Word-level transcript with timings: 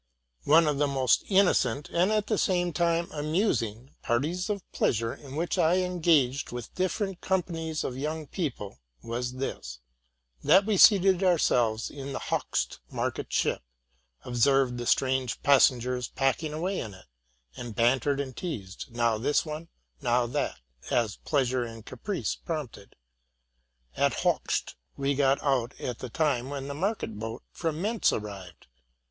One 0.45 0.65
of 0.65 0.79
the 0.79 0.87
most 0.87 1.23
innocent, 1.29 1.87
and, 1.89 2.11
at 2.11 2.25
the 2.25 2.39
same 2.39 2.73
time, 2.73 3.05
amus 3.13 3.61
ing, 3.61 3.91
parties 4.01 4.49
of 4.49 4.63
pleasure 4.71 5.13
in 5.13 5.35
which 5.35 5.59
I 5.59 5.75
engaged 5.81 6.51
with 6.51 6.73
different 6.73 7.21
companies 7.21 7.83
of 7.83 7.95
young 7.95 8.25
people, 8.25 8.79
was 9.03 9.33
this,— 9.33 9.77
that 10.43 10.65
we 10.65 10.77
seated 10.77 11.21
our 11.21 11.37
selves 11.37 11.91
in 11.91 12.13
the 12.13 12.19
Hochst 12.31 12.79
market 12.89 13.31
ship, 13.31 13.61
observed 14.25 14.79
the 14.79 14.87
strange 14.87 15.43
pas 15.43 15.69
sengers 15.69 16.09
packed 16.15 16.41
away 16.41 16.79
in 16.79 16.95
it, 16.95 17.05
and 17.55 17.75
bantered 17.75 18.19
and 18.19 18.35
teased, 18.35 18.87
now 18.91 19.19
this 19.19 19.45
one, 19.45 19.67
now 20.01 20.25
that, 20.25 20.59
as 20.89 21.17
pleasure 21.17 21.63
or 21.67 21.81
caprice 21.83 22.33
prompted, 22.35 22.95
At 23.95 23.97
RELATING 23.97 23.97
TO 23.97 23.99
MY 23.99 24.03
LIFE. 24.03 24.23
145 24.25 24.57
Hochst 24.57 24.75
we 24.97 25.13
got 25.13 25.43
out 25.43 25.79
at 25.79 25.99
the 25.99 26.09
time 26.09 26.49
when 26.49 26.67
the 26.67 26.73
market 26.73 27.19
boat 27.19 27.43
from 27.51 27.79
Mentz 27.79 28.11
arrived. 28.11 28.65